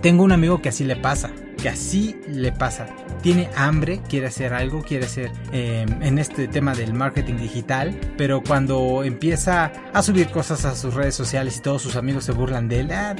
[0.00, 2.86] Tengo un amigo que así le pasa, que así le pasa.
[3.20, 8.40] Tiene hambre, quiere hacer algo, quiere hacer em, en este tema del marketing digital, pero
[8.44, 12.68] cuando empieza a subir cosas a sus redes sociales y todos sus amigos se burlan
[12.68, 13.16] de él, ah,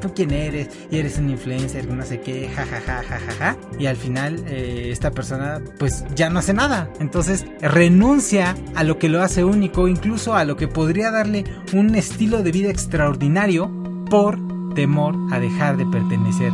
[0.00, 0.68] ¿tú quién eres?
[0.90, 3.56] Y eres un influencer, no sé qué, jajaja, jajaja.
[3.78, 6.88] Y al final eh, esta persona pues ya no hace nada.
[7.00, 11.94] Entonces renuncia a lo que lo hace único, incluso a lo que podría darle un
[11.94, 13.70] estilo de vida extraordinario
[14.08, 16.52] por temor a dejar de pertenecer.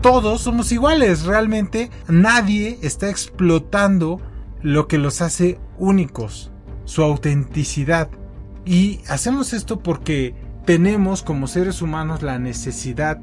[0.00, 4.18] Todos somos iguales, realmente nadie está explotando
[4.62, 6.50] lo que los hace únicos,
[6.84, 8.08] su autenticidad.
[8.64, 10.34] Y hacemos esto porque
[10.64, 13.20] tenemos como seres humanos la necesidad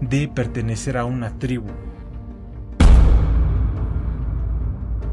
[0.00, 1.68] de pertenecer a una tribu.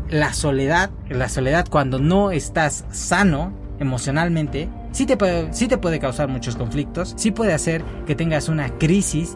[0.10, 6.28] La soledad, la soledad cuando no estás sano emocionalmente, sí te puede, te puede causar
[6.28, 9.36] muchos conflictos, sí puede hacer que tengas una crisis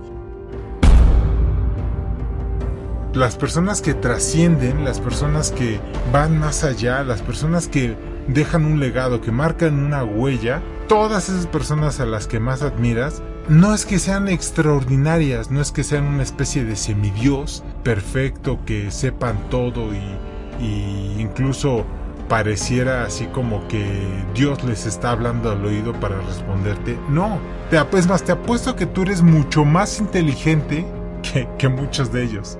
[3.17, 5.79] las personas que trascienden, las personas que
[6.11, 7.95] van más allá, las personas que
[8.27, 13.21] dejan un legado, que marcan una huella, todas esas personas a las que más admiras,
[13.49, 18.91] no es que sean extraordinarias, no es que sean una especie de semidios perfecto, que
[18.91, 21.85] sepan todo y, incluso
[22.27, 23.85] pareciera así como que
[24.33, 26.97] Dios les está hablando al oído para responderte.
[27.09, 27.39] No,
[27.69, 30.85] te, es más, te apuesto que tú eres mucho más inteligente
[31.21, 32.57] que, que muchos de ellos.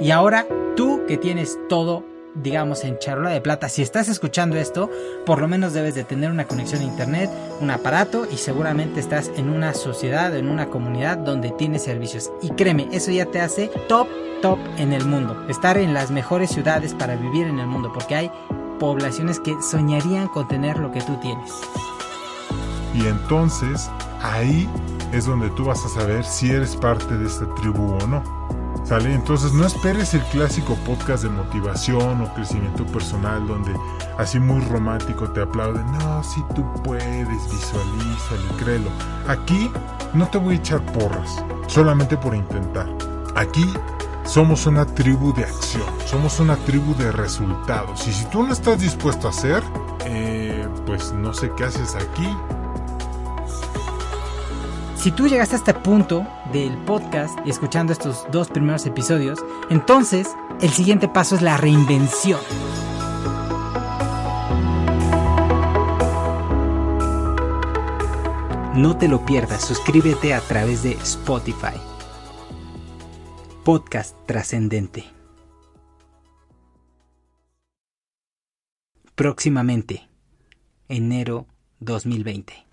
[0.00, 0.46] Y ahora
[0.76, 4.90] tú que tienes todo, digamos, en charola de plata, si estás escuchando esto,
[5.24, 9.30] por lo menos debes de tener una conexión a internet, un aparato y seguramente estás
[9.36, 12.30] en una sociedad, en una comunidad donde tienes servicios.
[12.42, 14.08] Y créeme, eso ya te hace top,
[14.42, 15.46] top en el mundo.
[15.48, 18.30] Estar en las mejores ciudades para vivir en el mundo, porque hay
[18.80, 21.52] poblaciones que soñarían con tener lo que tú tienes.
[22.94, 23.88] Y entonces
[24.22, 24.68] ahí
[25.12, 28.43] es donde tú vas a saber si eres parte de esta tribu o no.
[28.84, 29.14] ¿Sale?
[29.14, 33.74] Entonces no esperes el clásico podcast de motivación o crecimiento personal donde
[34.18, 35.90] así muy romántico te aplauden.
[35.92, 38.90] No, si tú puedes, visualízalo y créelo.
[39.26, 39.70] Aquí
[40.12, 42.86] no te voy a echar porras, solamente por intentar.
[43.34, 43.66] Aquí
[44.26, 48.06] somos una tribu de acción, somos una tribu de resultados.
[48.06, 49.62] Y si tú no estás dispuesto a hacer,
[50.04, 52.28] eh, pues no sé qué haces aquí.
[55.04, 59.38] Si tú llegaste a este punto del podcast y escuchando estos dos primeros episodios,
[59.68, 60.26] entonces
[60.62, 62.40] el siguiente paso es la reinvención.
[68.74, 71.78] No te lo pierdas, suscríbete a través de Spotify.
[73.62, 75.04] Podcast trascendente.
[79.14, 80.08] Próximamente,
[80.88, 81.46] enero
[81.80, 82.64] 2020.